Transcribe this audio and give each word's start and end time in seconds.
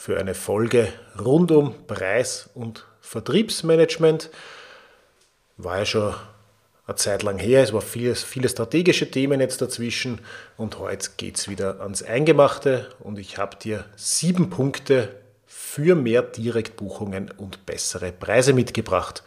für 0.00 0.18
eine 0.18 0.34
Folge 0.34 0.88
rund 1.22 1.52
um 1.52 1.86
Preis- 1.86 2.48
und 2.54 2.86
Vertriebsmanagement. 3.02 4.30
War 5.58 5.80
ja 5.80 5.84
schon 5.84 6.14
eine 6.86 6.96
Zeit 6.96 7.22
lang 7.22 7.38
her, 7.38 7.62
es 7.62 7.74
war 7.74 7.82
vieles, 7.82 8.22
viele 8.22 8.48
strategische 8.48 9.10
Themen 9.10 9.40
jetzt 9.40 9.60
dazwischen 9.60 10.22
und 10.56 10.78
heute 10.78 11.10
geht 11.18 11.36
es 11.36 11.50
wieder 11.50 11.82
ans 11.82 12.02
Eingemachte 12.02 12.88
und 13.00 13.18
ich 13.18 13.36
habe 13.36 13.58
dir 13.58 13.84
sieben 13.94 14.48
Punkte 14.48 15.10
für 15.46 15.94
mehr 15.94 16.22
Direktbuchungen 16.22 17.30
und 17.32 17.66
bessere 17.66 18.10
Preise 18.10 18.54
mitgebracht. 18.54 19.22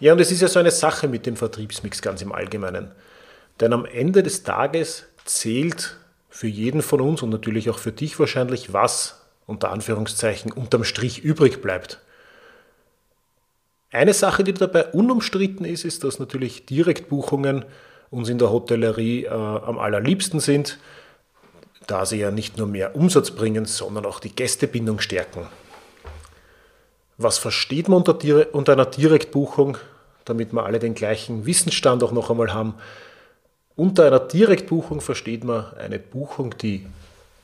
Ja, 0.00 0.14
und 0.14 0.20
es 0.20 0.32
ist 0.32 0.40
ja 0.40 0.48
so 0.48 0.58
eine 0.58 0.70
Sache 0.70 1.06
mit 1.06 1.26
dem 1.26 1.36
Vertriebsmix 1.36 2.00
ganz 2.00 2.22
im 2.22 2.32
Allgemeinen. 2.32 2.92
Denn 3.60 3.74
am 3.74 3.84
Ende 3.84 4.22
des 4.22 4.42
Tages 4.42 5.04
zählt 5.26 5.98
für 6.30 6.48
jeden 6.48 6.80
von 6.80 7.02
uns 7.02 7.20
und 7.20 7.28
natürlich 7.28 7.68
auch 7.68 7.78
für 7.78 7.92
dich 7.92 8.18
wahrscheinlich, 8.18 8.72
was 8.72 9.27
unter 9.48 9.72
Anführungszeichen 9.72 10.52
unterm 10.52 10.84
Strich 10.84 11.24
übrig 11.24 11.62
bleibt. 11.62 11.98
Eine 13.90 14.12
Sache, 14.12 14.44
die 14.44 14.52
dabei 14.52 14.84
unumstritten 14.88 15.64
ist, 15.64 15.86
ist, 15.86 16.04
dass 16.04 16.18
natürlich 16.18 16.66
Direktbuchungen 16.66 17.64
uns 18.10 18.28
in 18.28 18.38
der 18.38 18.50
Hotellerie 18.50 19.24
äh, 19.24 19.30
am 19.30 19.78
allerliebsten 19.78 20.40
sind, 20.40 20.78
da 21.86 22.04
sie 22.04 22.18
ja 22.18 22.30
nicht 22.30 22.58
nur 22.58 22.66
mehr 22.66 22.94
Umsatz 22.94 23.30
bringen, 23.30 23.64
sondern 23.64 24.04
auch 24.04 24.20
die 24.20 24.34
Gästebindung 24.34 25.00
stärken. 25.00 25.46
Was 27.16 27.38
versteht 27.38 27.88
man 27.88 28.02
unter, 28.02 28.54
unter 28.54 28.72
einer 28.72 28.84
Direktbuchung, 28.84 29.78
damit 30.26 30.52
wir 30.52 30.64
alle 30.66 30.78
den 30.78 30.94
gleichen 30.94 31.46
Wissensstand 31.46 32.02
auch 32.02 32.12
noch 32.12 32.30
einmal 32.30 32.52
haben? 32.52 32.74
Unter 33.76 34.06
einer 34.06 34.20
Direktbuchung 34.20 35.00
versteht 35.00 35.42
man 35.42 35.72
eine 35.78 35.98
Buchung, 35.98 36.54
die 36.58 36.84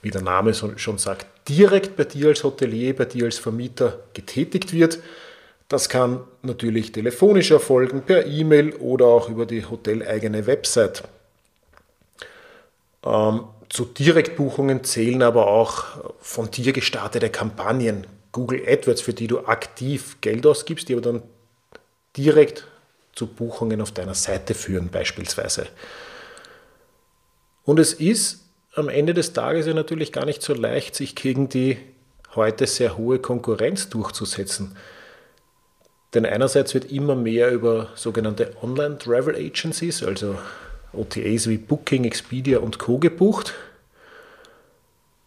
wie 0.04 0.10
der 0.10 0.22
Name 0.22 0.54
schon 0.54 0.98
sagt, 0.98 1.26
direkt 1.48 1.96
bei 1.96 2.04
dir 2.04 2.28
als 2.28 2.44
Hotelier, 2.44 2.94
bei 2.94 3.06
dir 3.06 3.24
als 3.24 3.38
Vermieter 3.38 4.00
getätigt 4.12 4.72
wird. 4.72 4.98
Das 5.68 5.88
kann 5.88 6.20
natürlich 6.42 6.92
telefonisch 6.92 7.50
erfolgen, 7.50 8.02
per 8.02 8.26
E-Mail 8.26 8.74
oder 8.74 9.06
auch 9.06 9.30
über 9.30 9.46
die 9.46 9.64
hoteleigene 9.64 10.46
Website. 10.46 11.04
Ähm, 13.02 13.44
zu 13.70 13.86
Direktbuchungen 13.86 14.84
zählen 14.84 15.22
aber 15.22 15.46
auch 15.46 15.84
von 16.20 16.50
dir 16.50 16.72
gestartete 16.72 17.30
Kampagnen, 17.30 18.06
Google 18.30 18.62
AdWords, 18.68 19.00
für 19.00 19.14
die 19.14 19.26
du 19.26 19.46
aktiv 19.46 20.18
Geld 20.20 20.46
ausgibst, 20.46 20.88
die 20.88 20.92
aber 20.92 21.02
dann 21.02 21.22
direkt 22.16 22.66
zu 23.14 23.26
Buchungen 23.26 23.80
auf 23.80 23.92
deiner 23.92 24.14
Seite 24.14 24.54
führen 24.54 24.90
beispielsweise. 24.90 25.66
Und 27.64 27.78
es 27.78 27.94
ist 27.94 28.43
am 28.74 28.88
Ende 28.88 29.14
des 29.14 29.32
Tages 29.32 29.66
ja 29.66 29.74
natürlich 29.74 30.12
gar 30.12 30.24
nicht 30.24 30.42
so 30.42 30.54
leicht, 30.54 30.94
sich 30.94 31.14
gegen 31.14 31.48
die 31.48 31.78
heute 32.34 32.66
sehr 32.66 32.96
hohe 32.96 33.18
Konkurrenz 33.18 33.88
durchzusetzen. 33.88 34.76
Denn 36.14 36.26
einerseits 36.26 36.74
wird 36.74 36.90
immer 36.90 37.14
mehr 37.14 37.50
über 37.50 37.88
sogenannte 37.94 38.52
Online-Travel 38.62 39.34
Agencies, 39.34 40.02
also 40.02 40.36
OTAs 40.92 41.48
wie 41.48 41.58
Booking, 41.58 42.04
Expedia 42.04 42.58
und 42.58 42.78
Co. 42.78 42.98
gebucht. 42.98 43.54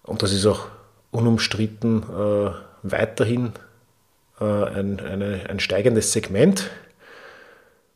Und 0.03 0.24
das 0.24 0.31
ist 0.31 0.46
auch 0.46 0.68
unumstritten 1.12 2.03
äh, 2.03 2.52
weiterhin 2.84 3.52
äh, 4.40 4.46
ein, 4.46 5.00
eine, 5.00 5.50
ein 5.50 5.59
steigendes 5.59 6.13
Segment. 6.13 6.69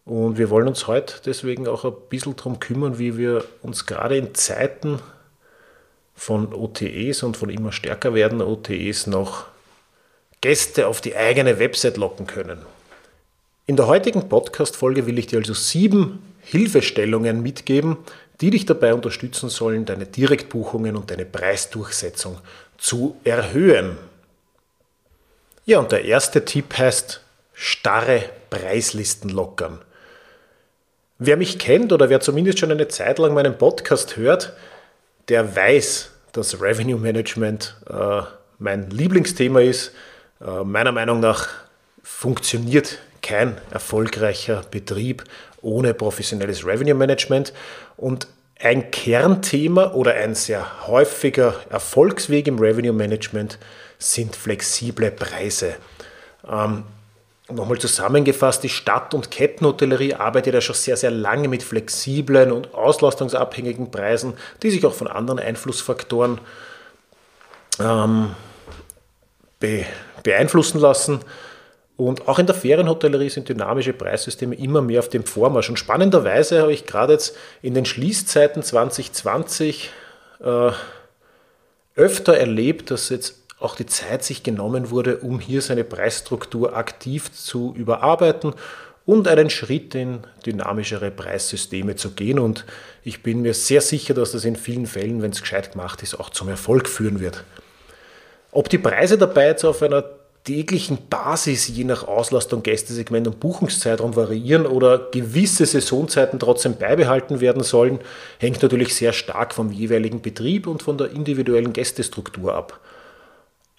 Und 0.04 0.38
wir 0.38 0.50
wollen 0.50 0.68
uns 0.68 0.88
heute 0.88 1.16
deswegen 1.26 1.68
auch 1.68 1.86
ein 1.86 1.94
bisschen 2.10 2.36
darum 2.36 2.60
kümmern, 2.60 3.00
wie 3.00 3.18
wir 3.18 3.46
uns 3.62 3.86
gerade 3.86 4.18
in 4.18 4.34
Zeiten 4.36 5.00
von 6.22 6.54
OTEs 6.54 7.24
und 7.24 7.36
von 7.36 7.50
immer 7.50 7.72
stärker 7.72 8.14
werdenden 8.14 8.48
OTEs 8.48 9.08
noch 9.08 9.48
Gäste 10.40 10.86
auf 10.86 11.02
die 11.02 11.16
eigene 11.16 11.58
Website 11.58 11.98
locken 11.98 12.28
können. 12.28 12.60
In 13.66 13.76
der 13.76 13.88
heutigen 13.88 14.30
Podcast-Folge 14.30 15.08
will 15.08 15.18
ich 15.18 15.26
dir 15.26 15.40
also 15.40 15.56
sieben 15.56 16.22
Hilfestellungen 16.42 17.42
mitgeben, 17.42 17.98
die 18.40 18.52
dich 18.52 18.68
dabei 18.68 18.94
unterstützen 18.94 19.50
sollen, 19.50 19.86
deine 19.86 20.06
Direktbuchungen 20.06 20.96
und 20.96 21.10
deine 21.10 21.26
Preisdurchsetzung 21.26 22.38
zu 22.78 23.16
erhöhen. 23.24 23.98
Ja, 25.66 25.80
und 25.80 25.92
der 25.92 26.06
erste 26.06 26.46
Tipp 26.46 26.78
heißt 26.78 27.22
starre 27.56 28.26
Preislisten 28.52 29.32
lockern. 29.32 29.80
Wer 31.18 31.38
mich 31.38 31.58
kennt 31.58 31.92
oder 31.92 32.10
wer 32.10 32.20
zumindest 32.20 32.60
schon 32.60 32.72
eine 32.72 32.90
Zeit 32.90 33.18
lang 33.18 33.34
meinen 33.34 33.58
Podcast 33.58 34.18
hört, 34.18 34.54
der 35.32 35.56
weiß, 35.56 36.10
dass 36.34 36.62
Revenue 36.62 37.00
Management 37.00 37.78
äh, 37.90 38.22
mein 38.60 38.90
Lieblingsthema 38.90 39.62
ist. 39.62 39.94
Äh, 40.46 40.66
meiner 40.66 40.92
Meinung 40.92 41.22
nach 41.22 41.48
funktioniert 42.04 43.00
kein 43.22 43.58
erfolgreicher 43.72 44.62
Betrieb 44.70 45.24
ohne 45.62 45.94
professionelles 45.94 46.66
Revenue 46.66 46.96
Management. 46.96 47.54
Und 47.96 48.28
ein 48.60 48.92
Kernthema 48.92 49.94
oder 49.94 50.16
ein 50.16 50.36
sehr 50.36 50.88
häufiger 50.88 51.56
Erfolgsweg 51.70 52.48
im 52.48 52.60
Revenue 52.60 52.92
Management 52.92 53.58
sind 54.00 54.36
flexible 54.36 55.12
Preise. 55.12 55.76
Ähm, 56.46 56.84
Nochmal 57.54 57.78
zusammengefasst, 57.80 58.64
die 58.64 58.70
Stadt- 58.70 59.14
und 59.14 59.32
Kettenhotellerie 59.32 60.16
arbeitet 60.16 60.54
ja 60.54 60.62
schon 60.62 60.76
sehr, 60.76 60.98
sehr 60.98 61.12
lange 61.12 61.48
mit 61.48 61.64
flexiblen 61.64 62.52
und 62.52 62.74
auslastungsabhängigen 62.74 63.92
Preisen, 63.92 64.34
die 64.64 64.72
sich 64.72 64.86
auch 64.86 64.94
von 64.94 65.08
anderen 65.08 65.40
Einflussfaktoren 65.40 66.40
ähm, 67.80 68.36
be 69.60 69.86
beeinflussen 70.24 70.80
lassen. 70.80 71.20
Und 71.98 72.28
auch 72.28 72.40
in 72.40 72.46
der 72.46 72.56
Ferienhotellerie 72.56 73.30
sind 73.30 73.50
dynamische 73.50 73.94
Preissysteme 73.94 74.56
immer 74.56 74.82
mehr 74.82 75.00
auf 75.00 75.10
dem 75.10 75.24
Vormarsch. 75.24 75.70
Und 75.70 75.78
spannenderweise 75.78 76.62
habe 76.62 76.74
ich 76.74 76.86
gerade 76.86 77.14
jetzt 77.14 77.36
in 77.62 77.74
den 77.74 77.86
Schließzeiten 77.86 78.64
2020 78.64 79.92
äh, 80.44 80.72
öfter 81.96 82.38
erlebt, 82.38 82.92
dass 82.92 83.10
jetzt 83.10 83.41
auch 83.62 83.76
die 83.76 83.86
Zeit 83.86 84.24
sich 84.24 84.44
genommen 84.44 84.90
wurde, 84.90 85.18
um 85.18 85.40
hier 85.40 85.62
seine 85.62 85.84
Preisstruktur 85.84 86.76
aktiv 86.76 87.32
zu 87.32 87.74
überarbeiten 87.76 88.54
und 89.06 89.28
einen 89.28 89.50
Schritt 89.50 89.96
in 89.96 90.20
dynamischere 90.46 91.12
Preissysteme 91.12 91.96
zu 91.96 92.12
gehen. 92.12 92.40
Und 92.40 92.66
ich 93.04 93.24
bin 93.24 93.42
mir 93.42 93.54
sehr 93.54 93.82
sicher, 93.82 94.14
dass 94.14 94.32
das 94.32 94.46
in 94.46 94.56
vielen 94.56 94.86
Fällen, 94.86 95.22
wenn 95.22 95.32
es 95.32 95.42
gescheit 95.42 95.74
gemacht 95.74 96.04
ist, 96.04 96.20
auch 96.20 96.30
zum 96.30 96.50
Erfolg 96.50 96.88
führen 96.88 97.20
wird. 97.20 97.44
Ob 98.52 98.70
die 98.70 98.78
Preise 98.78 99.18
dabei 99.18 99.48
jetzt 99.48 99.64
auf 99.64 99.82
einer 99.82 100.04
täglichen 100.44 100.98
Basis 101.08 101.68
je 101.68 101.84
nach 101.84 102.08
Auslastung, 102.08 102.64
Gästesegment 102.64 103.28
und 103.28 103.40
Buchungszeitraum 103.40 104.16
variieren 104.16 104.66
oder 104.66 104.98
gewisse 105.12 105.66
Saisonzeiten 105.66 106.40
trotzdem 106.40 106.78
beibehalten 106.78 107.42
werden 107.42 107.64
sollen, 107.64 108.00
hängt 108.40 108.62
natürlich 108.62 108.96
sehr 108.96 109.14
stark 109.14 109.54
vom 109.54 109.72
jeweiligen 109.72 110.22
Betrieb 110.22 110.66
und 110.66 110.82
von 110.82 110.98
der 110.98 111.12
individuellen 111.12 111.74
Gästestruktur 111.74 112.56
ab. 112.56 112.80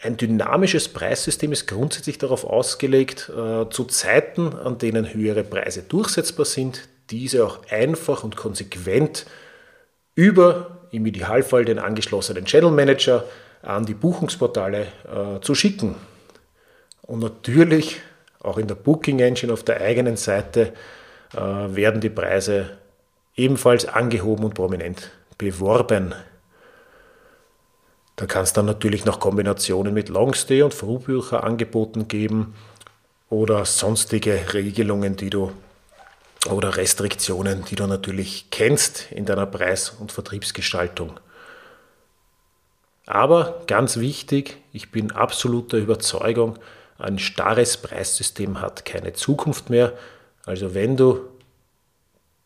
Ein 0.02 0.16
dynamisches 0.16 0.88
Preissystem 0.88 1.52
ist 1.52 1.68
grundsätzlich 1.68 2.18
darauf 2.18 2.44
ausgelegt, 2.44 3.30
äh, 3.30 3.70
zu 3.70 3.84
Zeiten, 3.84 4.52
an 4.52 4.78
denen 4.78 5.14
höhere 5.14 5.44
Preise 5.44 5.82
durchsetzbar 5.82 6.44
sind, 6.44 6.88
diese 7.10 7.46
auch 7.46 7.60
einfach 7.70 8.24
und 8.24 8.34
konsequent 8.34 9.26
über 10.16 10.88
im 10.90 11.06
Idealfall 11.06 11.64
den 11.64 11.78
angeschlossenen 11.78 12.44
Channel 12.46 12.72
Manager 12.72 13.24
an 13.62 13.86
die 13.86 13.94
Buchungsportale 13.94 14.88
äh, 15.06 15.40
zu 15.40 15.54
schicken. 15.54 15.94
Und 17.02 17.20
natürlich 17.20 18.00
auch 18.40 18.58
in 18.58 18.66
der 18.66 18.74
Booking 18.74 19.20
Engine 19.20 19.52
auf 19.52 19.62
der 19.62 19.80
eigenen 19.80 20.16
Seite 20.16 20.72
äh, 21.32 21.38
werden 21.38 22.00
die 22.00 22.10
Preise 22.10 22.70
ebenfalls 23.36 23.86
angehoben 23.86 24.44
und 24.46 24.54
prominent 24.54 25.12
beworben. 25.38 26.12
Da 28.22 28.26
kann 28.26 28.44
es 28.44 28.52
dann 28.52 28.66
natürlich 28.66 29.04
noch 29.04 29.18
Kombinationen 29.18 29.92
mit 29.92 30.08
Longstay 30.08 30.62
und 30.62 30.72
Frühbücher 30.72 31.42
angeboten 31.42 32.06
geben 32.06 32.54
oder 33.28 33.64
sonstige 33.64 34.54
Regelungen, 34.54 35.16
die 35.16 35.28
du 35.28 35.50
oder 36.48 36.76
Restriktionen, 36.76 37.64
die 37.64 37.74
du 37.74 37.84
natürlich 37.88 38.46
kennst 38.52 39.10
in 39.10 39.24
deiner 39.24 39.46
Preis- 39.46 39.90
und 39.90 40.12
Vertriebsgestaltung. 40.12 41.18
Aber 43.06 43.64
ganz 43.66 43.96
wichtig, 43.96 44.56
ich 44.72 44.92
bin 44.92 45.10
absoluter 45.10 45.78
Überzeugung, 45.78 46.60
ein 47.00 47.18
starres 47.18 47.76
Preissystem 47.76 48.60
hat 48.60 48.84
keine 48.84 49.14
Zukunft 49.14 49.68
mehr. 49.68 49.94
Also 50.46 50.74
wenn 50.74 50.96
du 50.96 51.22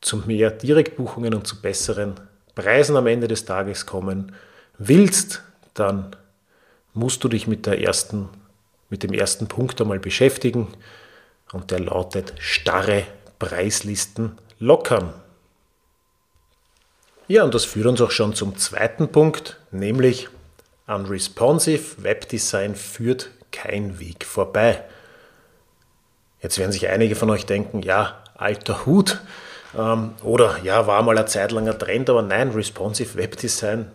zu 0.00 0.17
mehr 0.25 0.52
Direktbuchungen 0.52 1.34
und 1.34 1.46
zu 1.46 1.61
besseren 1.61 2.14
Preisen 2.55 2.96
am 2.96 3.06
Ende 3.06 3.28
des 3.28 3.44
Tages 3.44 3.84
kommen 3.84 4.32
willst, 4.78 5.43
dann 5.78 6.17
musst 6.94 7.23
du 7.25 7.28
dich 7.28 7.46
mit, 7.46 7.67
der 7.67 7.81
ersten, 7.81 8.28
mit 8.88 9.02
dem 9.02 9.12
ersten 9.12 9.46
Punkt 9.46 9.81
einmal 9.81 10.00
beschäftigen 10.00 10.69
und 11.52 11.70
der 11.70 11.81
lautet 11.81 12.34
starre 12.38 13.05
Preislisten 13.38 14.38
lockern. 14.58 15.12
Ja, 17.28 17.44
und 17.44 17.55
das 17.55 17.64
führt 17.64 17.87
uns 17.87 18.00
auch 18.00 18.11
schon 18.11 18.34
zum 18.34 18.56
zweiten 18.56 19.08
Punkt, 19.08 19.58
nämlich 19.73 20.28
an 20.87 21.06
responsive 21.06 22.02
Webdesign 22.02 22.75
führt 22.76 23.31
kein 23.50 23.99
Weg 23.99 24.25
vorbei. 24.25 24.84
Jetzt 26.40 26.58
werden 26.58 26.73
sich 26.73 26.88
einige 26.88 27.17
von 27.17 27.31
euch 27.31 27.44
denken, 27.44 27.82
ja, 27.82 28.23
alter 28.37 28.87
Hut, 28.87 29.20
ähm, 29.76 30.14
oder 30.23 30.58
ja, 30.62 30.87
war 30.87 31.02
mal 31.02 31.19
ein 31.19 31.26
zeitlanger 31.26 31.76
Trend, 31.76 32.08
aber 32.08 32.23
nein, 32.23 32.50
responsive 32.50 33.17
Webdesign 33.17 33.90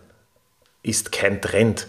ist 0.82 1.12
kein 1.12 1.40
Trend. 1.40 1.86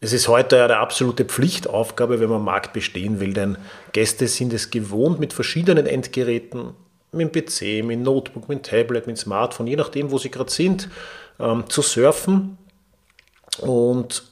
Es 0.00 0.12
ist 0.12 0.28
heute 0.28 0.62
eine 0.62 0.76
absolute 0.76 1.24
Pflichtaufgabe, 1.24 2.20
wenn 2.20 2.28
man 2.28 2.38
am 2.38 2.44
Markt 2.44 2.72
bestehen 2.74 3.20
will, 3.20 3.32
denn 3.32 3.56
Gäste 3.92 4.28
sind 4.28 4.52
es 4.52 4.70
gewohnt, 4.70 5.18
mit 5.18 5.32
verschiedenen 5.32 5.86
Endgeräten, 5.86 6.74
mit 7.12 7.34
dem 7.34 7.44
PC, 7.44 7.84
mit 7.84 7.96
dem 7.96 8.02
Notebook, 8.02 8.48
mit 8.48 8.58
dem 8.58 8.62
Tablet, 8.62 9.06
mit 9.06 9.16
dem 9.16 9.20
Smartphone, 9.20 9.66
je 9.66 9.76
nachdem, 9.76 10.10
wo 10.10 10.18
sie 10.18 10.30
gerade 10.30 10.50
sind, 10.50 10.90
ähm, 11.40 11.64
zu 11.68 11.80
surfen. 11.80 12.58
Und 13.60 14.24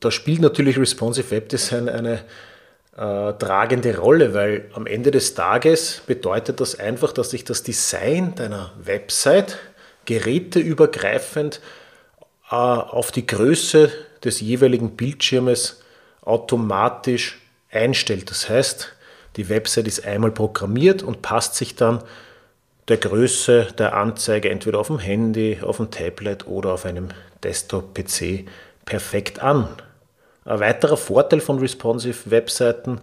da 0.00 0.10
spielt 0.10 0.40
natürlich 0.40 0.78
Responsive 0.78 1.30
Web 1.30 1.48
Design 1.50 1.88
eine 1.88 2.24
äh, 2.96 3.32
tragende 3.34 3.96
Rolle, 3.98 4.34
weil 4.34 4.68
am 4.74 4.86
Ende 4.86 5.10
des 5.10 5.34
Tages 5.34 6.02
bedeutet 6.06 6.60
das 6.60 6.78
einfach, 6.78 7.12
dass 7.12 7.30
sich 7.30 7.44
das 7.44 7.62
Design 7.62 8.34
deiner 8.34 8.72
Website 8.82 9.58
geräteübergreifend 10.06 11.60
auf 12.50 13.12
die 13.12 13.26
Größe 13.26 13.90
des 14.24 14.40
jeweiligen 14.40 14.96
Bildschirmes 14.96 15.82
automatisch 16.22 17.38
einstellt. 17.70 18.30
Das 18.30 18.48
heißt, 18.48 18.92
die 19.36 19.48
Website 19.48 19.86
ist 19.86 20.04
einmal 20.04 20.32
programmiert 20.32 21.02
und 21.02 21.22
passt 21.22 21.54
sich 21.54 21.76
dann 21.76 22.02
der 22.88 22.96
Größe 22.96 23.68
der 23.78 23.94
Anzeige 23.94 24.50
entweder 24.50 24.80
auf 24.80 24.88
dem 24.88 24.98
Handy, 24.98 25.60
auf 25.62 25.76
dem 25.76 25.90
Tablet 25.90 26.46
oder 26.46 26.72
auf 26.72 26.84
einem 26.84 27.08
Desktop-PC 27.44 28.46
perfekt 28.84 29.40
an. 29.40 29.68
Ein 30.44 30.58
weiterer 30.58 30.96
Vorteil 30.96 31.40
von 31.40 31.60
responsive 31.60 32.30
Webseiten 32.30 32.98
äh, 32.98 33.00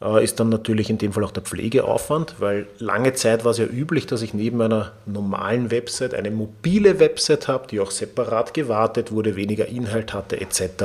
ist 0.00 0.40
dann 0.40 0.48
natürlich 0.48 0.88
in 0.88 0.96
dem 0.96 1.12
Fall 1.12 1.24
auch 1.24 1.30
der 1.30 1.42
Pflegeaufwand, 1.42 2.36
weil 2.38 2.66
lange 2.78 3.12
Zeit 3.12 3.44
war 3.44 3.50
es 3.50 3.58
ja 3.58 3.66
üblich, 3.66 4.06
dass 4.06 4.22
ich 4.22 4.32
neben 4.32 4.62
einer 4.62 4.92
normalen 5.04 5.70
Website 5.70 6.14
eine 6.14 6.30
mobile 6.30 6.98
Website 7.00 7.48
habe, 7.48 7.66
die 7.66 7.80
auch 7.80 7.90
separat 7.90 8.54
gewartet 8.54 9.12
wurde, 9.12 9.36
weniger 9.36 9.66
Inhalt 9.66 10.14
hatte 10.14 10.40
etc. 10.40 10.84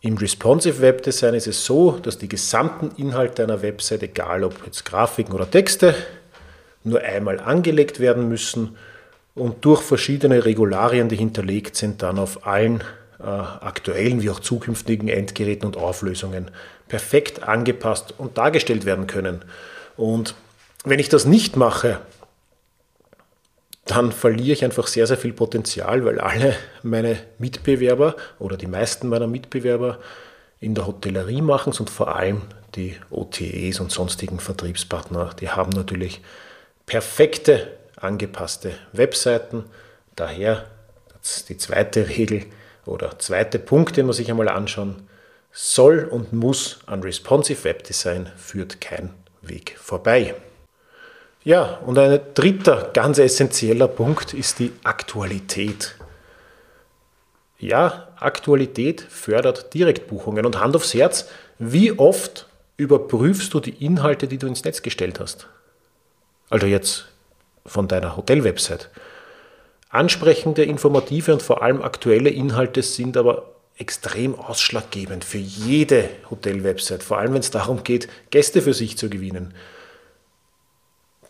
Im 0.00 0.16
Responsive 0.16 0.80
Webdesign 0.80 1.34
ist 1.34 1.48
es 1.48 1.64
so, 1.64 1.98
dass 2.00 2.18
die 2.18 2.28
gesamten 2.28 2.92
Inhalte 3.02 3.42
einer 3.42 3.62
Website, 3.62 4.04
egal 4.04 4.44
ob 4.44 4.64
jetzt 4.64 4.84
Grafiken 4.84 5.34
oder 5.34 5.50
Texte, 5.50 5.96
nur 6.84 7.00
einmal 7.00 7.40
angelegt 7.40 7.98
werden 7.98 8.28
müssen 8.28 8.76
und 9.34 9.64
durch 9.64 9.82
verschiedene 9.82 10.44
Regularien, 10.44 11.08
die 11.08 11.16
hinterlegt 11.16 11.74
sind, 11.74 12.02
dann 12.02 12.20
auf 12.20 12.46
allen 12.46 12.80
äh, 12.80 12.84
aktuellen 13.18 14.22
wie 14.22 14.30
auch 14.30 14.40
zukünftigen 14.40 15.08
Endgeräten 15.08 15.66
und 15.66 15.76
Auflösungen 15.76 16.50
perfekt 16.88 17.42
angepasst 17.42 18.14
und 18.18 18.38
dargestellt 18.38 18.84
werden 18.84 19.06
können. 19.06 19.44
Und 19.96 20.34
wenn 20.84 20.98
ich 20.98 21.08
das 21.08 21.24
nicht 21.24 21.56
mache, 21.56 22.00
dann 23.86 24.12
verliere 24.12 24.52
ich 24.52 24.64
einfach 24.64 24.88
sehr, 24.88 25.06
sehr 25.06 25.16
viel 25.16 25.32
Potenzial, 25.32 26.04
weil 26.04 26.20
alle 26.20 26.54
meine 26.82 27.18
Mitbewerber 27.38 28.16
oder 28.38 28.56
die 28.56 28.66
meisten 28.66 29.08
meiner 29.08 29.28
Mitbewerber 29.28 29.98
in 30.60 30.74
der 30.74 30.86
Hotellerie 30.86 31.42
machen 31.42 31.72
es 31.72 31.80
und 31.80 31.88
vor 31.88 32.14
allem 32.16 32.42
die 32.74 32.96
OTEs 33.10 33.80
und 33.80 33.92
sonstigen 33.92 34.40
Vertriebspartner, 34.40 35.30
die 35.40 35.50
haben 35.50 35.70
natürlich 35.70 36.20
perfekte 36.84 37.68
angepasste 37.96 38.72
Webseiten. 38.92 39.64
Daher 40.14 40.66
die 41.48 41.56
zweite 41.56 42.08
Regel 42.08 42.44
oder 42.86 43.18
zweite 43.18 43.58
Punkt, 43.58 43.96
den 43.96 44.06
man 44.06 44.14
sich 44.14 44.30
einmal 44.30 44.48
anschauen 44.48 45.08
soll 45.52 46.04
und 46.04 46.32
muss 46.32 46.80
an 46.86 47.02
Responsive 47.02 47.64
Web 47.64 47.84
Design 47.84 48.30
führt 48.36 48.80
kein 48.80 49.14
Weg 49.42 49.76
vorbei. 49.78 50.34
Ja, 51.44 51.78
und 51.86 51.96
ein 51.98 52.20
dritter 52.34 52.90
ganz 52.92 53.18
essentieller 53.18 53.88
Punkt 53.88 54.34
ist 54.34 54.58
die 54.58 54.72
Aktualität. 54.82 55.94
Ja, 57.58 58.08
Aktualität 58.16 59.00
fördert 59.00 59.72
Direktbuchungen. 59.72 60.44
Und 60.44 60.60
Hand 60.60 60.76
aufs 60.76 60.92
Herz, 60.92 61.28
wie 61.58 61.98
oft 61.98 62.48
überprüfst 62.76 63.54
du 63.54 63.60
die 63.60 63.84
Inhalte, 63.84 64.28
die 64.28 64.38
du 64.38 64.46
ins 64.46 64.64
Netz 64.64 64.82
gestellt 64.82 65.20
hast? 65.20 65.46
Also 66.50 66.66
jetzt 66.66 67.06
von 67.64 67.88
deiner 67.88 68.16
Hotel-Website. 68.16 68.90
Ansprechende, 69.96 70.62
informative 70.62 71.32
und 71.32 71.42
vor 71.42 71.62
allem 71.62 71.82
aktuelle 71.82 72.30
Inhalte 72.30 72.82
sind 72.82 73.16
aber 73.16 73.54
extrem 73.78 74.34
ausschlaggebend 74.34 75.24
für 75.24 75.38
jede 75.38 76.08
Hotel-Website, 76.30 77.02
vor 77.02 77.18
allem 77.18 77.34
wenn 77.34 77.40
es 77.40 77.50
darum 77.50 77.84
geht, 77.84 78.08
Gäste 78.30 78.62
für 78.62 78.74
sich 78.74 78.96
zu 78.96 79.10
gewinnen. 79.10 79.54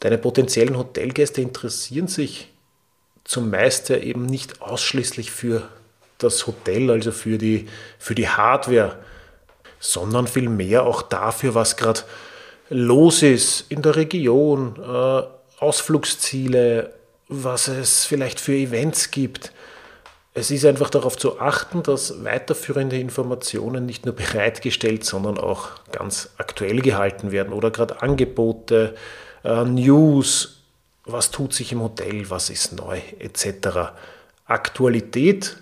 Deine 0.00 0.18
potenziellen 0.18 0.76
Hotelgäste 0.76 1.40
interessieren 1.40 2.08
sich 2.08 2.52
zumeist 3.24 3.88
ja 3.88 3.96
eben 3.96 4.26
nicht 4.26 4.62
ausschließlich 4.62 5.30
für 5.30 5.68
das 6.18 6.46
Hotel, 6.46 6.90
also 6.90 7.12
für 7.12 7.38
die, 7.38 7.68
für 7.98 8.14
die 8.14 8.28
Hardware, 8.28 8.98
sondern 9.80 10.26
vielmehr 10.26 10.84
auch 10.84 11.02
dafür, 11.02 11.54
was 11.54 11.76
gerade 11.76 12.02
los 12.68 13.22
ist 13.22 13.70
in 13.70 13.82
der 13.82 13.96
Region, 13.96 14.76
äh, 14.80 15.22
Ausflugsziele, 15.58 16.92
was 17.28 17.68
es 17.68 18.04
vielleicht 18.04 18.40
für 18.40 18.54
Events 18.54 19.10
gibt. 19.10 19.52
Es 20.34 20.50
ist 20.50 20.66
einfach 20.66 20.90
darauf 20.90 21.16
zu 21.16 21.40
achten, 21.40 21.82
dass 21.82 22.22
weiterführende 22.22 22.98
Informationen 22.98 23.86
nicht 23.86 24.04
nur 24.04 24.14
bereitgestellt, 24.14 25.04
sondern 25.04 25.38
auch 25.38 25.70
ganz 25.92 26.30
aktuell 26.36 26.82
gehalten 26.82 27.32
werden 27.32 27.52
oder 27.52 27.70
gerade 27.70 28.02
Angebote, 28.02 28.94
äh, 29.44 29.64
News, 29.64 30.60
was 31.04 31.30
tut 31.30 31.54
sich 31.54 31.72
im 31.72 31.80
Hotel, 31.80 32.28
was 32.28 32.50
ist 32.50 32.72
neu 32.72 33.00
etc. 33.18 33.92
Aktualität, 34.44 35.56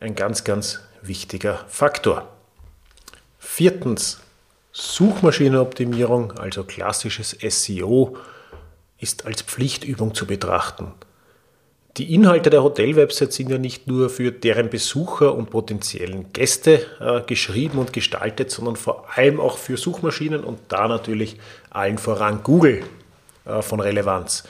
ein 0.00 0.16
ganz, 0.16 0.42
ganz 0.42 0.80
wichtiger 1.02 1.64
Faktor. 1.68 2.28
Viertens, 3.38 4.20
Suchmaschinenoptimierung, 4.72 6.32
also 6.32 6.64
klassisches 6.64 7.36
SEO, 7.40 8.16
ist 9.04 9.26
als 9.26 9.42
Pflichtübung 9.42 10.14
zu 10.14 10.26
betrachten. 10.26 10.92
Die 11.98 12.12
Inhalte 12.12 12.50
der 12.50 12.64
Hotel-Website 12.64 13.32
sind 13.32 13.50
ja 13.50 13.58
nicht 13.58 13.86
nur 13.86 14.10
für 14.10 14.32
deren 14.32 14.68
Besucher 14.68 15.32
und 15.32 15.50
potenziellen 15.50 16.32
Gäste 16.32 16.80
äh, 17.00 17.20
geschrieben 17.20 17.78
und 17.78 17.92
gestaltet, 17.92 18.50
sondern 18.50 18.74
vor 18.74 19.06
allem 19.14 19.38
auch 19.38 19.58
für 19.58 19.76
Suchmaschinen 19.76 20.42
und 20.42 20.58
da 20.68 20.88
natürlich 20.88 21.36
allen 21.70 21.98
voran 21.98 22.40
Google 22.42 22.82
äh, 23.44 23.62
von 23.62 23.78
Relevanz. 23.78 24.42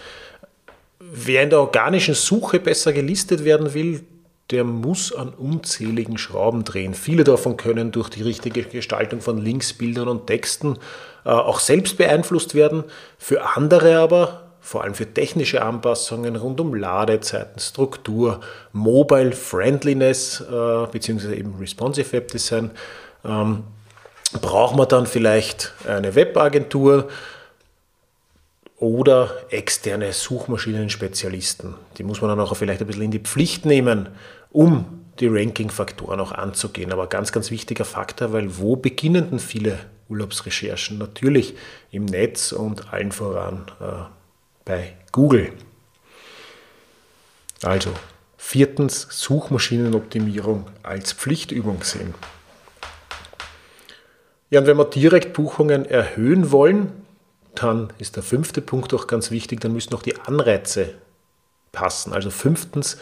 Wer 1.01 1.43
in 1.43 1.51
der 1.51 1.61
organischen 1.61 2.15
Suche 2.15 2.61
besser 2.61 2.95
gelistet 2.95 3.45
werden 3.45 3.75
will, 3.75 4.05
der 4.51 4.65
muss 4.65 5.13
an 5.13 5.31
unzähligen 5.31 6.17
Schrauben 6.17 6.65
drehen. 6.65 6.95
Viele 6.95 7.25
davon 7.25 7.57
können 7.57 7.93
durch 7.93 8.09
die 8.09 8.23
richtige 8.23 8.63
Gestaltung 8.63 9.21
von 9.21 9.37
Links, 9.37 9.73
Bildern 9.73 10.09
und 10.09 10.27
Texten 10.27 10.79
äh, 11.25 11.29
auch 11.29 11.61
selbst 11.61 11.99
beeinflusst 11.99 12.55
werden. 12.55 12.85
Für 13.19 13.57
andere 13.57 13.99
aber, 13.99 14.44
vor 14.65 14.83
allem 14.83 14.95
für 14.95 15.13
technische 15.13 15.63
Anpassungen 15.63 16.37
rund 16.37 16.59
um 16.59 16.75
Ladezeiten, 16.75 17.61
Struktur, 17.61 18.41
Mobile 18.73 19.33
Friendliness 19.33 20.41
äh, 20.41 20.87
bzw. 20.91 21.35
eben 21.35 21.55
Responsive 21.61 22.11
Web 22.13 22.29
Design, 22.29 22.71
ähm, 23.27 23.65
braucht 24.41 24.75
man 24.75 24.89
dann 24.89 25.07
vielleicht 25.07 25.75
eine 25.87 26.15
Webagentur, 26.15 27.09
oder 28.85 29.31
externe 29.51 30.13
Suchmaschinen-Spezialisten. 30.13 31.75
Die 31.97 32.03
muss 32.03 32.21
man 32.21 32.31
dann 32.31 32.41
auch 32.41 32.55
vielleicht 32.57 32.81
ein 32.81 32.87
bisschen 32.87 33.05
in 33.05 33.11
die 33.13 33.21
Pflicht 33.21 33.65
nehmen, 33.65 34.09
um 34.51 35.05
die 35.21 35.29
Ranking-Faktoren 35.29 36.21
auch 36.21 36.33
anzugehen. 36.33 36.93
Aber 36.93 37.07
ganz, 37.07 37.33
ganz 37.33 37.51
wichtiger 37.51 37.85
Faktor, 37.85 38.33
weil 38.33 38.59
wo 38.59 38.77
beginnen 38.77 39.31
denn 39.31 39.39
viele 39.39 39.79
Urlaubsrecherchen? 40.09 40.99
Natürlich 40.99 41.55
im 41.93 42.05
Netz 42.05 42.53
und 42.53 42.93
allen 42.93 43.13
voran 43.13 43.67
äh, 43.81 43.85
bei 44.65 44.97
Google. 45.13 45.53
Also 47.63 47.91
viertens 48.37 49.07
Suchmaschinenoptimierung 49.11 50.67
als 50.83 51.13
Pflichtübung 51.13 51.83
sehen. 51.83 52.15
Ja, 54.51 54.61
und 54.61 54.67
wenn 54.67 54.77
wir 54.77 54.85
Direktbuchungen 54.85 55.87
erhöhen 55.87 56.53
wollen, 56.53 56.93
dann 57.55 57.93
ist 57.99 58.17
der 58.17 58.23
fünfte 58.23 58.61
Punkt 58.61 58.93
auch 58.95 59.07
ganz 59.07 59.31
wichtig, 59.31 59.61
dann 59.61 59.73
müssen 59.73 59.95
auch 59.95 60.03
die 60.03 60.21
Anreize 60.21 60.95
passen. 61.73 62.13
Also 62.13 62.31
fünftens, 62.31 62.99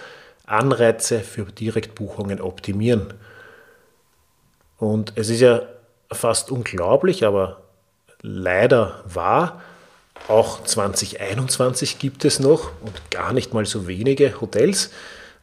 Anreize 0.47 1.21
für 1.21 1.45
Direktbuchungen 1.45 2.41
optimieren. 2.41 3.15
Und 4.79 5.13
es 5.17 5.29
ist 5.29 5.41
ja 5.41 5.63
fast 6.11 6.51
unglaublich, 6.51 7.25
aber 7.25 7.63
leider 8.21 9.03
wahr, 9.07 9.63
auch 10.29 10.63
2021 10.65 11.99
gibt 11.99 12.25
es 12.25 12.39
noch 12.39 12.71
und 12.83 13.11
gar 13.11 13.33
nicht 13.33 13.55
mal 13.55 13.67
so 13.67 13.87
wenige 13.87 14.41
Hotels, 14.41 14.91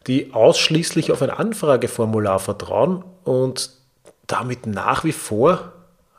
die 0.06 0.32
ausschließlich 0.32 1.12
auf 1.12 1.22
ein 1.22 1.30
Anfrageformular 1.30 2.38
vertrauen 2.38 3.04
und 3.24 3.70
damit 4.26 4.66
nach 4.66 5.04
wie 5.04 5.12
vor 5.12 5.72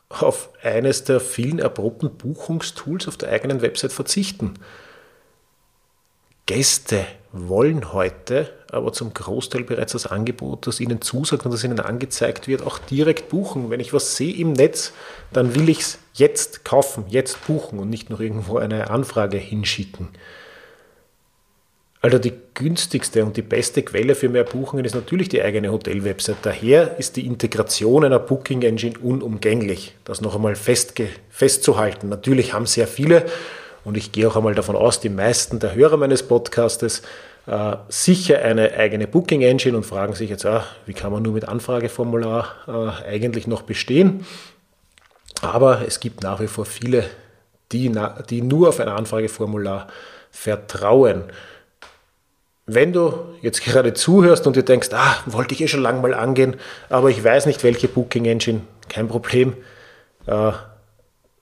auf 0.10 0.50
eines 0.62 1.06
der 1.06 1.20
vielen 1.20 1.60
erprobten 1.60 2.12
Buchungstools 2.12 3.08
auf 3.08 3.18
der 3.18 3.30
eigenen 3.30 3.62
Website 3.62 3.94
verzichten. 3.94 4.56
Gäste 6.46 7.06
wollen 7.32 7.94
heute 7.94 8.52
aber 8.72 8.92
zum 8.92 9.14
Großteil 9.14 9.64
bereits 9.64 9.94
das 9.94 10.08
Angebot, 10.08 10.68
das 10.68 10.80
ihnen 10.80 11.02
zusagt 11.02 11.46
und 11.46 11.52
das 11.52 11.64
ihnen 11.64 11.80
angezeigt 11.80 12.48
wird, 12.48 12.62
auch 12.62 12.78
direkt 12.78 13.30
buchen. 13.30 13.70
Wenn 13.70 13.80
ich 13.80 13.94
was 13.94 14.16
sehe 14.16 14.36
im 14.36 14.54
Netz, 14.54 14.94
dann 15.32 15.56
will 15.56 15.70
ich 15.70 15.80
es 15.80 16.00
jetzt 16.14 16.66
kaufen, 16.66 17.06
jetzt 17.08 17.46
buchen 17.46 17.80
und 17.80 17.90
nicht 17.90 18.10
noch 18.10 18.20
irgendwo 18.20 18.58
eine 18.58 18.90
Anfrage 18.90 19.38
hinschicken. 19.38 20.10
Also 22.04 22.18
die 22.18 22.34
günstigste 22.56 23.24
und 23.24 23.38
die 23.38 23.44
beste 23.44 23.84
Quelle 23.84 24.16
für 24.16 24.28
mehr 24.28 24.44
Buchungen 24.44 24.86
ist 24.86 24.96
natürlich 24.96 25.30
die 25.30 25.44
eigene 25.44 25.72
Hotel-Website. 25.72 26.38
Daher 26.42 26.98
ist 26.98 27.16
die 27.16 27.28
Integration 27.28 28.04
einer 28.04 28.18
Booking 28.18 28.64
Engine 28.64 28.98
unumgänglich. 28.98 29.96
Das 30.04 30.20
noch 30.20 30.34
einmal 30.34 30.56
festzuhalten. 30.56 32.10
Natürlich 32.10 32.54
haben 32.54 32.66
sehr 32.66 32.88
viele, 32.88 33.26
und 33.84 33.98
ich 33.98 34.12
gehe 34.12 34.28
auch 34.28 34.36
einmal 34.36 34.56
davon 34.56 34.76
aus, 34.76 35.00
die 35.00 35.10
meisten 35.10 35.60
der 35.60 35.76
Hörer 35.76 35.98
meines 35.98 36.24
Podcastes 36.24 37.04
äh, 37.46 37.76
sicher 37.90 38.42
eine 38.42 38.74
eigene 38.74 39.08
Booking 39.08 39.42
Engine 39.42 39.78
und 39.78 39.86
fragen 39.86 40.14
sich 40.14 40.32
jetzt, 40.32 40.46
ah, 40.46 40.66
wie 40.88 40.94
kann 40.94 41.12
man 41.12 41.22
nur 41.22 41.34
mit 41.34 41.48
Anfrageformular 41.48 43.02
äh, 43.06 43.10
eigentlich 43.10 43.46
noch 43.46 43.62
bestehen? 43.62 44.26
Aber 45.42 45.82
es 45.86 46.00
gibt 46.00 46.24
nach 46.24 46.40
wie 46.40 46.48
vor 46.48 46.66
viele, 46.66 47.06
die, 47.72 47.92
die 48.30 48.42
nur 48.42 48.70
auf 48.70 48.80
ein 48.80 48.88
Anfrageformular 48.88 49.88
vertrauen. 50.30 51.24
Wenn 52.66 52.94
du 52.94 53.14
jetzt 53.42 53.62
gerade 53.66 53.94
zuhörst 53.94 54.48
und 54.48 54.56
dir 54.56 54.64
denkst, 54.64 54.90
ah, 54.94 55.18
wollte 55.26 55.54
ich 55.54 55.62
eh 55.62 55.68
schon 55.68 55.82
lange 55.82 56.02
mal 56.02 56.14
angehen, 56.14 56.56
aber 56.90 57.10
ich 57.10 57.24
weiß 57.24 57.46
nicht, 57.46 57.64
welche 57.64 57.88
Booking 57.88 58.26
Engine, 58.26 58.62
kein 58.88 59.08
Problem. 59.08 59.56
Äh, 60.28 60.52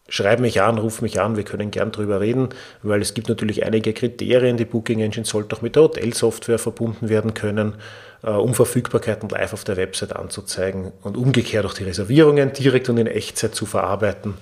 schreib 0.09 0.39
mich 0.39 0.61
an, 0.61 0.77
ruf 0.77 1.01
mich 1.01 1.21
an, 1.21 1.37
wir 1.37 1.43
können 1.43 1.71
gern 1.71 1.91
drüber 1.91 2.19
reden, 2.19 2.49
weil 2.83 3.01
es 3.01 3.13
gibt 3.13 3.29
natürlich 3.29 3.65
einige 3.65 3.93
Kriterien. 3.93 4.57
Die 4.57 4.65
Booking 4.65 4.99
Engine 4.99 5.25
sollte 5.25 5.55
auch 5.55 5.61
mit 5.61 5.75
der 5.75 5.83
Hotelsoftware 5.83 6.59
verbunden 6.59 7.09
werden 7.09 7.33
können, 7.33 7.75
äh, 8.23 8.31
um 8.31 8.53
Verfügbarkeiten 8.53 9.29
live 9.29 9.53
auf 9.53 9.63
der 9.63 9.77
Website 9.77 10.15
anzuzeigen 10.15 10.91
und 11.03 11.17
umgekehrt 11.17 11.65
auch 11.65 11.73
die 11.73 11.83
Reservierungen 11.83 12.51
direkt 12.53 12.89
und 12.89 12.97
in 12.97 13.07
Echtzeit 13.07 13.55
zu 13.55 13.65
verarbeiten. 13.65 14.35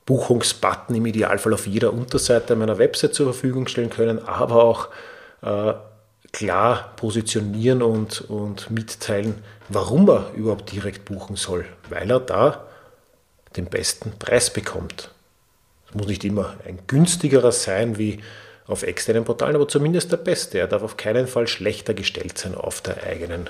Buchungsbutton 0.06 0.96
im 0.96 1.06
Idealfall 1.06 1.52
auf 1.52 1.66
jeder 1.66 1.92
Unterseite 1.92 2.56
meiner 2.56 2.78
Website 2.78 3.14
zur 3.14 3.32
Verfügung 3.32 3.68
stellen 3.68 3.90
können, 3.90 4.26
aber 4.26 4.64
auch 4.64 4.88
äh, 5.42 5.74
klar 6.32 6.92
positionieren 6.96 7.82
und, 7.82 8.22
und 8.22 8.70
mitteilen, 8.70 9.42
warum 9.68 10.08
er 10.08 10.30
überhaupt 10.34 10.72
direkt 10.72 11.04
buchen 11.04 11.36
soll, 11.36 11.66
weil 11.90 12.10
er 12.10 12.20
da 12.20 12.66
den 13.56 13.66
besten 13.66 14.12
Preis 14.18 14.50
bekommt. 14.50 15.10
Es 15.88 15.94
muss 15.94 16.06
nicht 16.06 16.24
immer 16.24 16.54
ein 16.66 16.78
günstigerer 16.86 17.52
sein 17.52 17.98
wie 17.98 18.20
auf 18.66 18.82
externen 18.82 19.24
Portalen, 19.24 19.56
aber 19.56 19.68
zumindest 19.68 20.12
der 20.12 20.18
beste. 20.18 20.58
Er 20.58 20.68
darf 20.68 20.82
auf 20.82 20.96
keinen 20.96 21.26
Fall 21.26 21.46
schlechter 21.46 21.94
gestellt 21.94 22.36
sein 22.36 22.54
auf 22.54 22.82
der 22.82 23.02
eigenen 23.04 23.48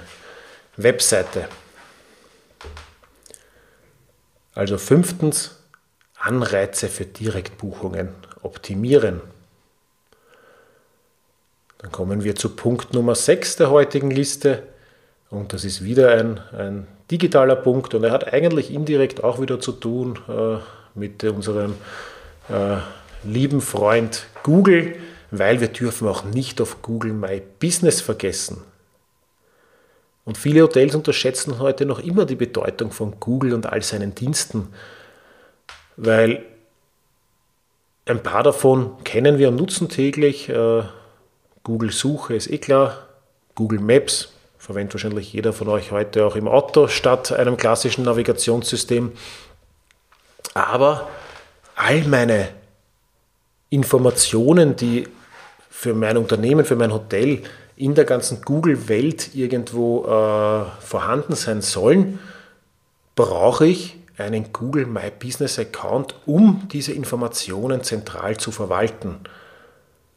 Webseite. 0.76 1.48
Also 4.58 4.76
fünftens, 4.76 5.54
Anreize 6.18 6.88
für 6.88 7.04
Direktbuchungen 7.04 8.08
optimieren. 8.42 9.20
Dann 11.78 11.92
kommen 11.92 12.24
wir 12.24 12.34
zu 12.34 12.56
Punkt 12.56 12.92
Nummer 12.92 13.14
6 13.14 13.54
der 13.54 13.70
heutigen 13.70 14.10
Liste. 14.10 14.64
Und 15.30 15.52
das 15.52 15.64
ist 15.64 15.84
wieder 15.84 16.10
ein, 16.10 16.40
ein 16.58 16.88
digitaler 17.08 17.54
Punkt 17.54 17.94
und 17.94 18.02
er 18.02 18.10
hat 18.10 18.32
eigentlich 18.32 18.74
indirekt 18.74 19.22
auch 19.22 19.40
wieder 19.40 19.60
zu 19.60 19.70
tun 19.70 20.18
äh, 20.28 20.56
mit 20.98 21.22
unserem 21.22 21.76
äh, 22.48 22.78
lieben 23.22 23.60
Freund 23.60 24.26
Google, 24.42 24.96
weil 25.30 25.60
wir 25.60 25.68
dürfen 25.68 26.08
auch 26.08 26.24
nicht 26.24 26.60
auf 26.60 26.82
Google 26.82 27.12
My 27.12 27.40
Business 27.60 28.00
vergessen. 28.00 28.60
Und 30.28 30.36
viele 30.36 30.60
Hotels 30.60 30.94
unterschätzen 30.94 31.58
heute 31.58 31.86
noch 31.86 32.00
immer 32.00 32.26
die 32.26 32.34
Bedeutung 32.34 32.90
von 32.90 33.18
Google 33.18 33.54
und 33.54 33.64
all 33.64 33.80
seinen 33.82 34.14
Diensten, 34.14 34.68
weil 35.96 36.44
ein 38.04 38.22
paar 38.22 38.42
davon 38.42 39.02
kennen 39.04 39.38
wir 39.38 39.48
und 39.48 39.56
nutzen 39.56 39.88
täglich. 39.88 40.50
Äh, 40.50 40.82
Google 41.62 41.92
Suche 41.92 42.34
ist 42.34 42.50
eh 42.50 42.58
klar, 42.58 43.08
Google 43.54 43.80
Maps 43.80 44.34
verwendet 44.58 44.92
wahrscheinlich 44.92 45.32
jeder 45.32 45.54
von 45.54 45.66
euch 45.68 45.92
heute 45.92 46.26
auch 46.26 46.36
im 46.36 46.46
Auto 46.46 46.88
statt 46.88 47.32
einem 47.32 47.56
klassischen 47.56 48.04
Navigationssystem. 48.04 49.12
Aber 50.52 51.08
all 51.74 52.02
meine 52.02 52.50
Informationen, 53.70 54.76
die 54.76 55.08
für 55.70 55.94
mein 55.94 56.18
Unternehmen, 56.18 56.66
für 56.66 56.76
mein 56.76 56.92
Hotel 56.92 57.44
in 57.78 57.94
der 57.94 58.04
ganzen 58.04 58.42
Google-Welt 58.42 59.34
irgendwo 59.34 60.04
äh, 60.04 60.64
vorhanden 60.80 61.36
sein 61.36 61.62
sollen, 61.62 62.18
brauche 63.14 63.66
ich 63.66 63.96
einen 64.16 64.52
Google 64.52 64.86
My 64.86 65.12
Business 65.16 65.60
Account, 65.60 66.16
um 66.26 66.66
diese 66.72 66.92
Informationen 66.92 67.84
zentral 67.84 68.36
zu 68.36 68.50
verwalten. 68.50 69.20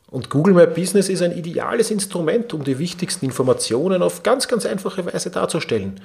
Und 0.10 0.32
Google 0.32 0.56
My 0.56 0.66
Business 0.66 1.08
ist 1.08 1.22
ein 1.22 1.38
ideales 1.38 1.92
Instrument, 1.92 2.52
um 2.56 2.64
die 2.64 2.80
wichtigsten 2.80 3.26
Informationen 3.26 4.02
auf 4.02 4.24
ganz, 4.24 4.48
ganz 4.48 4.66
einfache 4.66 5.06
Weise 5.06 5.30
darzustellen. 5.30 6.02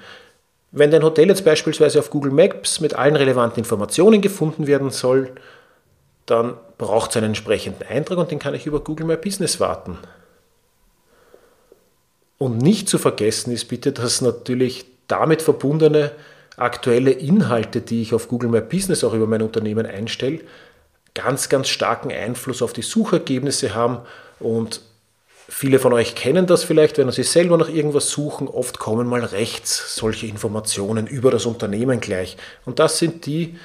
Wenn 0.72 0.90
dein 0.90 1.02
Hotel 1.02 1.28
jetzt 1.28 1.44
beispielsweise 1.44 1.98
auf 2.00 2.10
Google 2.10 2.32
Maps 2.32 2.80
mit 2.80 2.94
allen 2.94 3.16
relevanten 3.16 3.60
Informationen 3.60 4.20
gefunden 4.20 4.66
werden 4.66 4.90
soll, 4.90 5.32
dann 6.26 6.54
braucht 6.76 7.10
es 7.12 7.16
einen 7.16 7.28
entsprechenden 7.28 7.86
Eintrag 7.88 8.18
und 8.18 8.30
den 8.30 8.38
kann 8.38 8.54
ich 8.54 8.66
über 8.66 8.80
Google 8.80 9.06
My 9.06 9.16
Business 9.16 9.58
warten. 9.58 9.98
Und 12.38 12.58
nicht 12.58 12.88
zu 12.88 12.98
vergessen 12.98 13.52
ist 13.52 13.66
bitte, 13.66 13.92
dass 13.92 14.20
natürlich 14.20 14.86
damit 15.08 15.42
verbundene 15.42 16.12
aktuelle 16.56 17.10
Inhalte, 17.10 17.80
die 17.80 18.02
ich 18.02 18.14
auf 18.14 18.28
Google 18.28 18.50
My 18.50 18.60
Business 18.60 19.04
auch 19.04 19.14
über 19.14 19.26
mein 19.26 19.42
Unternehmen 19.42 19.86
einstelle, 19.86 20.40
ganz, 21.14 21.48
ganz 21.48 21.68
starken 21.68 22.12
Einfluss 22.12 22.62
auf 22.62 22.72
die 22.72 22.82
Suchergebnisse 22.82 23.74
haben 23.74 24.00
und 24.40 24.80
Viele 25.48 25.78
von 25.78 25.92
euch 25.92 26.16
kennen 26.16 26.48
das 26.48 26.64
vielleicht, 26.64 26.98
wenn 26.98 27.10
sie 27.12 27.22
selber 27.22 27.56
nach 27.56 27.68
irgendwas 27.68 28.10
suchen. 28.10 28.48
Oft 28.48 28.80
kommen 28.80 29.06
mal 29.06 29.24
rechts 29.24 29.94
solche 29.94 30.26
Informationen 30.26 31.06
über 31.06 31.30
das 31.30 31.46
Unternehmen 31.46 32.00
gleich. 32.00 32.36
Und 32.64 32.80
das 32.80 32.98
sind 32.98 33.26
die, 33.26 33.56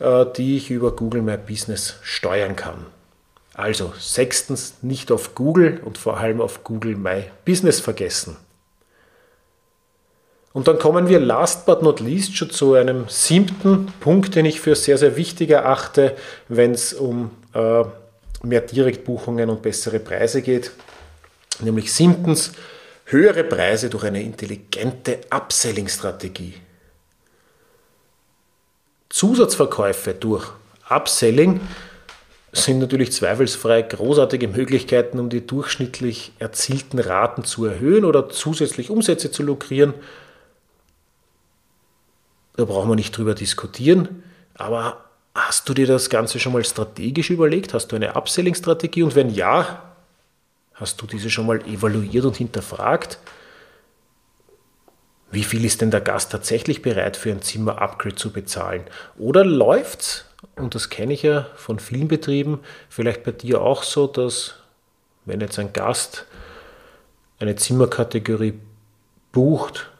äh, 0.00 0.26
die 0.36 0.58
ich 0.58 0.70
über 0.70 0.94
Google 0.94 1.22
My 1.22 1.38
Business 1.38 1.96
steuern 2.02 2.56
kann. 2.56 2.84
Also 3.54 3.92
sechstens, 3.98 4.74
nicht 4.82 5.10
auf 5.10 5.34
Google 5.34 5.80
und 5.84 5.98
vor 5.98 6.18
allem 6.18 6.40
auf 6.40 6.64
Google 6.64 6.96
My 6.96 7.24
Business 7.44 7.80
vergessen. 7.80 8.36
Und 10.52 10.66
dann 10.66 10.78
kommen 10.78 11.08
wir 11.08 11.20
last 11.20 11.66
but 11.66 11.82
not 11.82 12.00
least 12.00 12.36
schon 12.36 12.50
zu 12.50 12.74
einem 12.74 13.08
siebten 13.08 13.86
Punkt, 14.00 14.34
den 14.34 14.46
ich 14.46 14.60
für 14.60 14.74
sehr, 14.74 14.98
sehr 14.98 15.16
wichtig 15.16 15.50
erachte, 15.50 16.16
wenn 16.48 16.72
es 16.72 16.92
um 16.92 17.30
äh, 17.54 17.84
mehr 18.42 18.62
Direktbuchungen 18.62 19.48
und 19.48 19.62
bessere 19.62 20.00
Preise 20.00 20.42
geht. 20.42 20.72
Nämlich 21.60 21.92
siebtens, 21.92 22.52
höhere 23.04 23.44
Preise 23.44 23.90
durch 23.90 24.04
eine 24.04 24.22
intelligente 24.22 25.20
Upselling-Strategie. 25.30 26.54
Zusatzverkäufe 29.08 30.14
durch 30.14 30.48
Upselling 30.88 31.60
sind 32.52 32.80
natürlich 32.80 33.12
zweifelsfrei 33.12 33.82
großartige 33.82 34.48
Möglichkeiten, 34.48 35.20
um 35.20 35.28
die 35.28 35.46
durchschnittlich 35.46 36.32
erzielten 36.38 36.98
Raten 36.98 37.44
zu 37.44 37.64
erhöhen 37.64 38.04
oder 38.04 38.28
zusätzlich 38.28 38.90
Umsätze 38.90 39.30
zu 39.30 39.42
lukrieren. 39.42 39.94
Da 42.56 42.64
brauchen 42.64 42.90
wir 42.90 42.96
nicht 42.96 43.16
drüber 43.16 43.34
diskutieren. 43.34 44.22
Aber 44.54 45.04
hast 45.34 45.68
du 45.68 45.74
dir 45.74 45.86
das 45.86 46.10
Ganze 46.10 46.40
schon 46.40 46.52
mal 46.52 46.64
strategisch 46.64 47.30
überlegt? 47.30 47.72
Hast 47.72 47.88
du 47.92 47.96
eine 47.96 48.16
Upselling-Strategie? 48.16 49.04
Und 49.04 49.14
wenn 49.14 49.30
ja, 49.30 49.94
hast 50.74 51.00
du 51.00 51.06
diese 51.06 51.30
schon 51.30 51.46
mal 51.46 51.60
evaluiert 51.66 52.24
und 52.24 52.36
hinterfragt? 52.36 53.18
Wie 55.30 55.44
viel 55.44 55.64
ist 55.64 55.80
denn 55.80 55.92
der 55.92 56.00
Gast 56.00 56.32
tatsächlich 56.32 56.82
bereit 56.82 57.16
für 57.16 57.30
ein 57.30 57.40
Zimmer-Upgrade 57.40 58.16
zu 58.16 58.32
bezahlen? 58.32 58.82
Oder 59.16 59.44
läuft's 59.44 60.24
und 60.56 60.74
das 60.74 60.90
kenne 60.90 61.12
ich 61.12 61.22
ja 61.22 61.46
von 61.54 61.78
vielen 61.78 62.08
Betrieben, 62.08 62.60
vielleicht 62.88 63.24
bei 63.24 63.32
dir 63.32 63.60
auch 63.60 63.82
so, 63.82 64.06
dass 64.06 64.54
wenn 65.24 65.40
jetzt 65.40 65.58
ein 65.58 65.72
Gast 65.72 66.26
eine 67.38 67.56
Zimmerkategorie 67.56 68.58
bucht, 69.32 69.90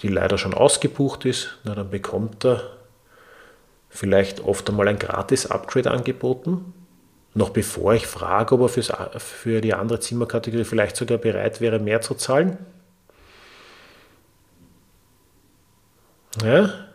die 0.00 0.08
leider 0.08 0.38
schon 0.38 0.54
ausgebucht 0.54 1.24
ist, 1.24 1.58
na, 1.64 1.74
dann 1.74 1.90
bekommt 1.90 2.44
er 2.44 2.78
vielleicht 3.88 4.40
oft 4.40 4.68
einmal 4.68 4.88
ein 4.88 4.98
Gratis-Upgrade 4.98 5.90
angeboten, 5.90 6.72
noch 7.34 7.50
bevor 7.50 7.94
ich 7.94 8.06
frage, 8.06 8.54
ob 8.54 8.62
er 8.62 8.68
fürs, 8.68 8.92
für 9.18 9.60
die 9.60 9.74
andere 9.74 10.00
Zimmerkategorie 10.00 10.64
vielleicht 10.64 10.96
sogar 10.96 11.18
bereit 11.18 11.60
wäre, 11.60 11.78
mehr 11.78 12.00
zu 12.00 12.14
zahlen. 12.14 12.58
Ja, 16.42 16.87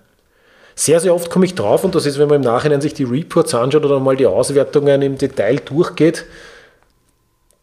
sehr, 0.75 1.00
sehr 1.00 1.13
oft 1.13 1.30
komme 1.30 1.46
ich 1.46 1.56
drauf, 1.56 1.84
und 1.84 1.96
das 1.96 2.06
ist, 2.06 2.20
wenn 2.20 2.27
man 2.27 2.38
im 2.38 2.42
Nachhinein 2.42 2.82
sich 2.82 2.94
die 2.94 3.03
Reports 3.03 3.53
anschaut 3.53 3.86
oder 3.86 4.00
mal 4.00 4.15
die 4.15 4.25
Auswertungen 4.25 5.01
im 5.01 5.18
Detail 5.18 5.58
durchgeht, 5.58 6.25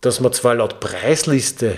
dass 0.00 0.21
man 0.21 0.33
zwar 0.33 0.55
laut 0.55 0.81
Preisliste 0.81 1.76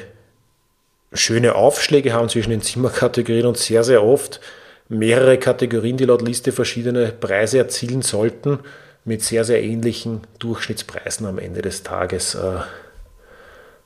schöne 1.12 1.54
Aufschläge 1.54 2.12
haben 2.12 2.28
zwischen 2.28 2.50
den 2.50 2.62
Zimmerkategorien 2.62 3.46
und 3.46 3.58
sehr, 3.58 3.84
sehr 3.84 4.02
oft 4.02 4.40
mehrere 4.88 5.38
Kategorien, 5.38 5.96
die 5.96 6.04
laut 6.04 6.22
Liste 6.22 6.52
verschiedene 6.52 7.12
Preise 7.12 7.58
erzielen 7.58 8.02
sollten, 8.02 8.60
mit 9.04 9.22
sehr, 9.22 9.44
sehr 9.44 9.62
ähnlichen 9.62 10.20
Durchschnittspreisen 10.38 11.26
am 11.26 11.38
Ende 11.38 11.62
des 11.62 11.82
Tages 11.82 12.34
äh, 12.34 12.60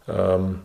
ähm, 0.09 0.61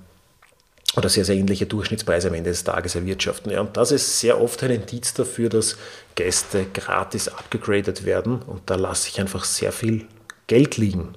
oder 0.95 1.07
sehr, 1.07 1.23
sehr 1.23 1.35
ähnliche 1.35 1.65
Durchschnittspreise 1.65 2.27
am 2.27 2.33
Ende 2.33 2.49
des 2.49 2.63
Tages 2.63 2.95
erwirtschaften. 2.95 3.51
Ja, 3.51 3.61
und 3.61 3.77
das 3.77 3.91
ist 3.91 4.19
sehr 4.19 4.41
oft 4.41 4.61
ein 4.63 4.71
Indiz 4.71 5.13
dafür, 5.13 5.49
dass 5.49 5.77
Gäste 6.15 6.65
gratis 6.73 7.29
abgegradet 7.29 8.05
werden 8.05 8.41
und 8.41 8.69
da 8.69 8.75
lasse 8.75 9.07
ich 9.07 9.19
einfach 9.19 9.45
sehr 9.45 9.71
viel 9.71 10.07
Geld 10.47 10.77
liegen. 10.77 11.15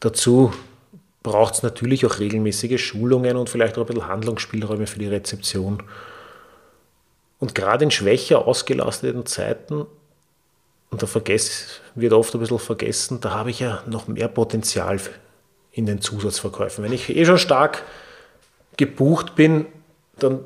Dazu 0.00 0.52
braucht 1.22 1.54
es 1.54 1.62
natürlich 1.62 2.04
auch 2.06 2.18
regelmäßige 2.18 2.80
Schulungen 2.82 3.36
und 3.36 3.48
vielleicht 3.50 3.76
auch 3.76 3.82
ein 3.82 3.86
bisschen 3.86 4.06
Handlungsspielräume 4.06 4.86
für 4.86 4.98
die 4.98 5.08
Rezeption. 5.08 5.82
Und 7.38 7.54
gerade 7.54 7.84
in 7.84 7.90
schwächer 7.90 8.46
ausgelasteten 8.46 9.26
Zeiten, 9.26 9.86
und 10.90 11.02
da 11.02 11.06
vergess, 11.06 11.80
wird 11.94 12.12
oft 12.12 12.34
ein 12.34 12.40
bisschen 12.40 12.58
vergessen, 12.58 13.20
da 13.20 13.32
habe 13.32 13.50
ich 13.50 13.60
ja 13.60 13.82
noch 13.86 14.06
mehr 14.06 14.28
Potenzial 14.28 15.00
in 15.74 15.86
den 15.86 16.00
Zusatzverkäufen. 16.00 16.84
Wenn 16.84 16.92
ich 16.92 17.14
eh 17.14 17.24
schon 17.24 17.38
stark 17.38 17.82
gebucht 18.76 19.34
bin, 19.34 19.66
dann 20.18 20.40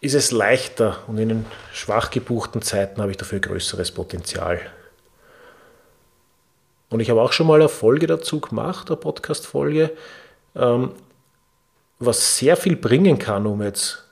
ist 0.00 0.14
es 0.14 0.30
leichter 0.30 0.98
und 1.06 1.18
in 1.18 1.28
den 1.30 1.46
schwach 1.72 2.10
gebuchten 2.10 2.62
Zeiten 2.62 3.00
habe 3.00 3.10
ich 3.10 3.16
dafür 3.16 3.40
größeres 3.40 3.90
Potenzial. 3.90 4.60
Und 6.90 7.00
ich 7.00 7.10
habe 7.10 7.22
auch 7.22 7.32
schon 7.32 7.46
mal 7.46 7.58
eine 7.58 7.68
Folge 7.68 8.06
dazu 8.06 8.38
gemacht, 8.40 8.90
eine 8.90 8.96
Podcast-Folge, 8.98 9.90
ähm, 10.54 10.92
was 11.98 12.36
sehr 12.36 12.56
viel 12.56 12.76
bringen 12.76 13.18
kann, 13.18 13.46
um 13.46 13.62
jetzt 13.62 14.04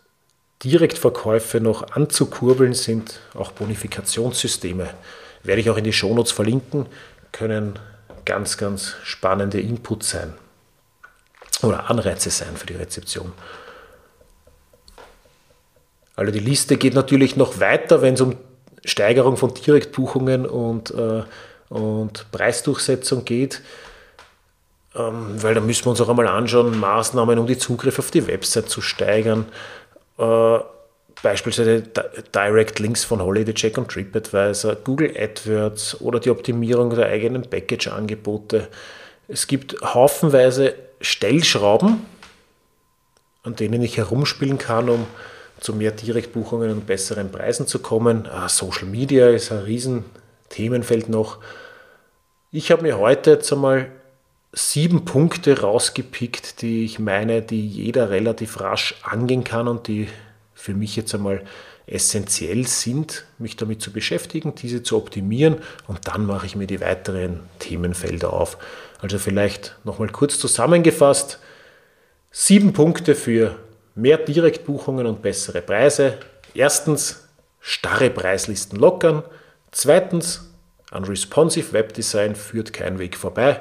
Direktverkäufe 0.64 1.60
noch 1.60 1.90
anzukurbeln, 1.92 2.72
sind 2.72 3.20
auch 3.34 3.52
Bonifikationssysteme. 3.52 4.88
Werde 5.42 5.60
ich 5.60 5.68
auch 5.68 5.76
in 5.76 5.84
die 5.84 5.92
Shownotes 5.92 6.32
verlinken, 6.32 6.86
können 7.30 7.78
ganz, 8.24 8.56
ganz 8.56 8.94
spannende 9.04 9.60
Inputs 9.60 10.10
sein 10.10 10.32
oder 11.66 11.90
Anreize 11.90 12.30
sein 12.30 12.56
für 12.56 12.66
die 12.66 12.74
Rezeption. 12.74 13.32
Also 16.16 16.32
die 16.32 16.40
Liste 16.40 16.76
geht 16.76 16.94
natürlich 16.94 17.36
noch 17.36 17.60
weiter, 17.60 18.02
wenn 18.02 18.14
es 18.14 18.20
um 18.20 18.36
Steigerung 18.84 19.36
von 19.36 19.52
Direktbuchungen 19.54 20.46
und, 20.46 20.90
äh, 20.92 21.22
und 21.70 22.30
Preisdurchsetzung 22.30 23.24
geht, 23.24 23.62
ähm, 24.94 25.42
weil 25.42 25.54
da 25.54 25.60
müssen 25.60 25.86
wir 25.86 25.90
uns 25.90 26.00
auch 26.00 26.08
einmal 26.08 26.28
anschauen, 26.28 26.78
Maßnahmen, 26.78 27.38
um 27.38 27.46
die 27.46 27.58
Zugriff 27.58 27.98
auf 27.98 28.10
die 28.10 28.26
Website 28.26 28.68
zu 28.68 28.80
steigern. 28.80 29.46
Äh, 30.18 30.58
beispielsweise 31.22 31.82
Direct 32.34 32.78
Links 32.78 33.04
von 33.04 33.20
Holiday 33.20 33.54
Check 33.54 33.78
und 33.78 33.90
TripAdvisor, 33.90 34.76
Google 34.76 35.14
AdWords 35.18 36.00
oder 36.00 36.20
die 36.20 36.30
Optimierung 36.30 36.90
der 36.90 37.06
eigenen 37.06 37.42
Package-Angebote. 37.42 38.68
Es 39.26 39.46
gibt 39.46 39.76
haufenweise 39.82 40.74
Stellschrauben, 41.04 42.02
an 43.42 43.56
denen 43.56 43.82
ich 43.82 43.96
herumspielen 43.96 44.58
kann, 44.58 44.88
um 44.88 45.06
zu 45.60 45.74
mehr 45.74 45.92
Direktbuchungen 45.92 46.70
und 46.70 46.86
besseren 46.86 47.30
Preisen 47.30 47.66
zu 47.66 47.78
kommen. 47.78 48.26
Ah, 48.26 48.48
Social 48.48 48.86
Media 48.86 49.28
ist 49.28 49.52
ein 49.52 49.58
Riesenthemenfeld 49.58 51.08
noch. 51.08 51.38
Ich 52.50 52.70
habe 52.70 52.82
mir 52.82 52.98
heute 52.98 53.32
jetzt 53.32 53.52
einmal 53.52 53.90
sieben 54.52 55.04
Punkte 55.04 55.60
rausgepickt, 55.60 56.62
die 56.62 56.84
ich 56.84 56.98
meine, 56.98 57.42
die 57.42 57.66
jeder 57.66 58.10
relativ 58.10 58.60
rasch 58.60 58.94
angehen 59.02 59.44
kann 59.44 59.68
und 59.68 59.88
die 59.88 60.08
für 60.54 60.74
mich 60.74 60.96
jetzt 60.96 61.14
einmal 61.14 61.42
essentiell 61.86 62.66
sind, 62.66 63.24
mich 63.38 63.56
damit 63.56 63.82
zu 63.82 63.92
beschäftigen, 63.92 64.54
diese 64.54 64.82
zu 64.82 64.96
optimieren 64.96 65.56
und 65.86 66.06
dann 66.08 66.24
mache 66.24 66.46
ich 66.46 66.56
mir 66.56 66.66
die 66.66 66.80
weiteren 66.80 67.40
Themenfelder 67.58 68.32
auf. 68.32 68.56
Also 69.04 69.18
vielleicht 69.18 69.76
nochmal 69.84 70.08
kurz 70.08 70.38
zusammengefasst, 70.38 71.38
sieben 72.30 72.72
Punkte 72.72 73.14
für 73.14 73.58
mehr 73.94 74.16
Direktbuchungen 74.16 75.04
und 75.04 75.20
bessere 75.20 75.60
Preise. 75.60 76.16
Erstens, 76.54 77.28
starre 77.60 78.08
Preislisten 78.08 78.78
lockern. 78.78 79.22
Zweitens, 79.72 80.50
an 80.90 81.04
Responsive 81.04 81.74
Webdesign 81.74 82.34
führt 82.34 82.72
kein 82.72 82.98
Weg 82.98 83.18
vorbei. 83.18 83.60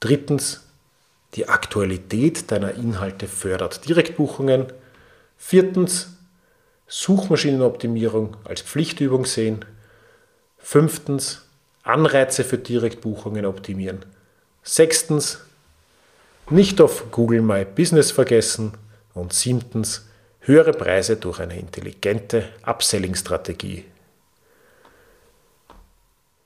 Drittens, 0.00 0.66
die 1.32 1.48
Aktualität 1.48 2.50
deiner 2.50 2.74
Inhalte 2.74 3.26
fördert 3.26 3.88
Direktbuchungen. 3.88 4.66
Viertens, 5.38 6.18
Suchmaschinenoptimierung 6.88 8.36
als 8.44 8.60
Pflichtübung 8.60 9.24
sehen. 9.24 9.64
Fünftens, 10.58 11.48
Anreize 11.82 12.44
für 12.44 12.58
Direktbuchungen 12.58 13.46
optimieren. 13.46 14.04
Sechstens, 14.64 15.40
nicht 16.50 16.80
auf 16.80 17.10
Google 17.10 17.42
My 17.42 17.64
Business 17.64 18.10
vergessen. 18.10 18.72
Und 19.12 19.32
siebtens, 19.32 20.08
höhere 20.40 20.72
Preise 20.72 21.16
durch 21.16 21.38
eine 21.38 21.56
intelligente 21.56 22.48
Upselling-Strategie. 22.64 23.84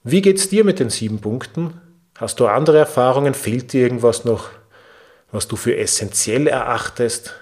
Wie 0.04 0.20
geht 0.20 0.38
es 0.38 0.50
dir 0.50 0.64
mit 0.64 0.80
den 0.80 0.90
sieben 0.90 1.20
Punkten? 1.20 1.80
Hast 2.18 2.40
du 2.40 2.46
andere 2.46 2.78
Erfahrungen? 2.78 3.32
Fehlt 3.32 3.72
dir 3.72 3.82
irgendwas 3.82 4.24
noch, 4.24 4.50
was 5.32 5.48
du 5.48 5.56
für 5.56 5.76
essentiell 5.76 6.46
erachtest? 6.46 7.34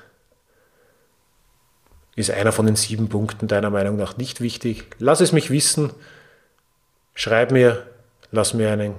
Ist 2.15 2.31
einer 2.31 2.53
von 2.53 2.67
den 2.67 2.77
sieben 2.77 3.09
Punkten 3.09 3.49
deiner 3.49 3.71
Meinung 3.71 3.97
nach 3.97 4.17
nicht 4.17 4.41
wichtig? 4.41 4.87
Lass 4.99 5.21
es 5.21 5.33
mich 5.33 5.51
wissen. 5.51 5.93
Schreib 7.15 7.51
mir, 7.51 7.87
lass 8.31 8.55
mir 8.55 8.71
einen 8.71 8.95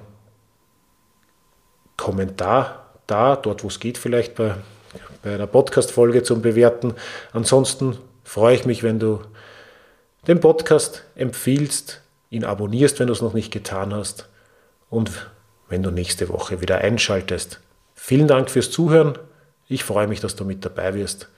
Kommentar 2.08 2.86
da, 3.06 3.36
dort 3.36 3.62
wo 3.64 3.68
es 3.68 3.80
geht, 3.80 3.98
vielleicht 3.98 4.34
bei 4.34 4.54
bei 5.22 5.34
einer 5.34 5.46
Podcast-Folge 5.46 6.22
zum 6.22 6.42
Bewerten. 6.42 6.94
Ansonsten 7.32 7.98
freue 8.24 8.54
ich 8.54 8.66
mich, 8.66 8.82
wenn 8.82 8.98
du 8.98 9.20
den 10.26 10.40
Podcast 10.40 11.04
empfiehlst, 11.14 12.02
ihn 12.30 12.44
abonnierst, 12.44 12.98
wenn 13.00 13.06
du 13.06 13.12
es 13.12 13.22
noch 13.22 13.34
nicht 13.34 13.52
getan 13.52 13.94
hast 13.94 14.28
und 14.90 15.10
wenn 15.68 15.82
du 15.82 15.90
nächste 15.90 16.28
Woche 16.28 16.60
wieder 16.60 16.78
einschaltest. 16.78 17.60
Vielen 17.94 18.28
Dank 18.28 18.50
fürs 18.50 18.70
Zuhören. 18.70 19.18
Ich 19.68 19.84
freue 19.84 20.06
mich, 20.06 20.20
dass 20.20 20.36
du 20.36 20.44
mit 20.44 20.64
dabei 20.64 20.94
wirst 20.94 21.28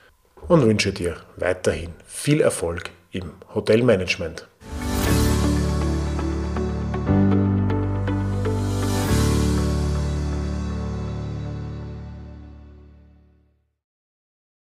und 0.48 0.64
wünsche 0.64 0.92
dir 0.92 1.16
weiterhin 1.36 1.90
viel 2.06 2.40
Erfolg 2.40 2.90
im 3.10 3.32
Hotelmanagement. 3.54 4.46